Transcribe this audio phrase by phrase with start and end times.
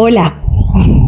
[0.00, 0.40] Hola,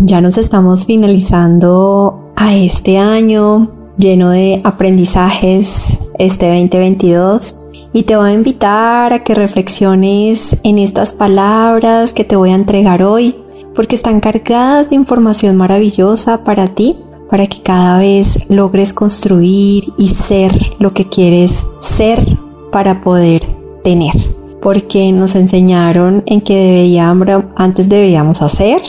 [0.00, 8.30] ya nos estamos finalizando a este año lleno de aprendizajes, este 2022, y te voy
[8.30, 13.36] a invitar a que reflexiones en estas palabras que te voy a entregar hoy,
[13.76, 16.96] porque están cargadas de información maravillosa para ti,
[17.30, 22.26] para que cada vez logres construir y ser lo que quieres ser
[22.72, 23.46] para poder
[23.84, 24.29] tener
[24.60, 28.82] porque nos enseñaron en que deberíamos, antes debíamos hacer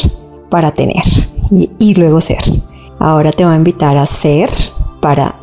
[0.49, 1.03] para tener
[1.79, 2.41] y, luego ser.
[2.99, 4.49] Ahora te voy a invitar a ser
[5.01, 5.35] para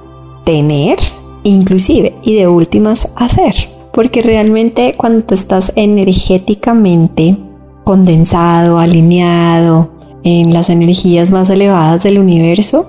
[0.44, 0.98] tener,
[1.44, 3.54] inclusive, y de últimas hacer.
[3.92, 7.36] Porque realmente cuando tú estás energéticamente
[7.84, 9.90] condensado, alineado
[10.24, 12.86] en las energías más elevadas del universo,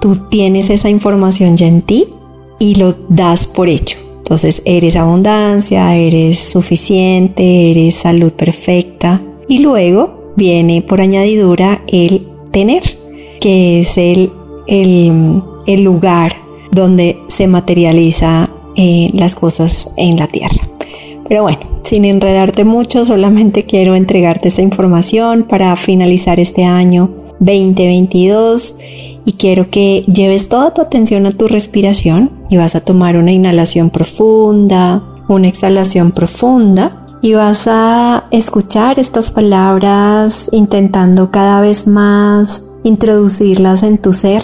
[0.00, 2.06] tú tienes esa información ya en ti
[2.58, 4.01] y lo das por hecho.
[4.22, 9.20] Entonces eres abundancia, eres suficiente, eres salud perfecta.
[9.48, 12.82] Y luego viene por añadidura el tener,
[13.40, 14.30] que es el,
[14.68, 16.36] el, lugar
[16.70, 20.68] donde se materializa eh, las cosas en la tierra.
[21.28, 28.76] Pero bueno, sin enredarte mucho, solamente quiero entregarte esta información para finalizar este año 2022
[29.24, 33.32] y quiero que lleves toda tu atención a tu respiración y vas a tomar una
[33.32, 42.68] inhalación profunda, una exhalación profunda y vas a escuchar estas palabras intentando cada vez más
[42.82, 44.42] introducirlas en tu ser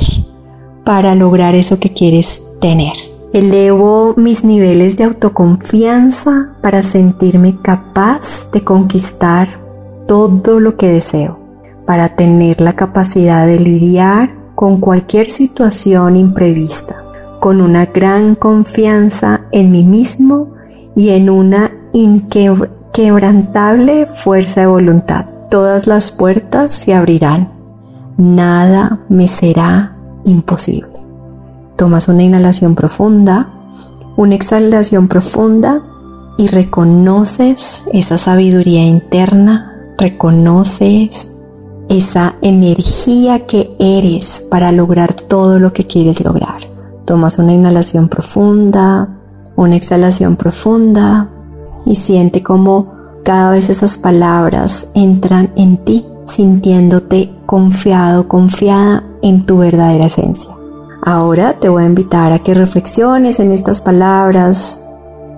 [0.84, 2.94] para lograr eso que quieres tener.
[3.34, 9.60] Elevo mis niveles de autoconfianza para sentirme capaz de conquistar
[10.06, 11.38] todo lo que deseo,
[11.84, 17.04] para tener la capacidad de lidiar con cualquier situación imprevista,
[17.48, 20.52] con una gran confianza en mí mismo
[20.94, 25.24] y en una inquebrantable fuerza de voluntad.
[25.50, 27.50] Todas las puertas se abrirán.
[28.18, 29.96] Nada me será
[30.26, 30.90] imposible.
[31.76, 33.48] Tomas una inhalación profunda,
[34.18, 35.80] una exhalación profunda
[36.36, 41.30] y reconoces esa sabiduría interna, reconoces
[41.88, 46.77] esa energía que eres para lograr todo lo que quieres lograr.
[47.08, 49.08] Tomas una inhalación profunda,
[49.56, 51.30] una exhalación profunda
[51.86, 52.92] y siente como
[53.24, 60.50] cada vez esas palabras entran en ti, sintiéndote confiado, confiada en tu verdadera esencia.
[61.00, 64.82] Ahora te voy a invitar a que reflexiones en estas palabras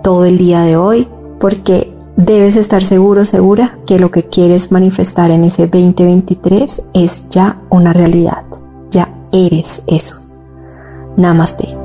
[0.03, 1.07] todo el día de hoy,
[1.39, 7.63] porque debes estar seguro, segura que lo que quieres manifestar en ese 2023 es ya
[7.71, 8.43] una realidad.
[8.91, 10.30] Ya eres eso.
[11.25, 11.80] नमस्ते।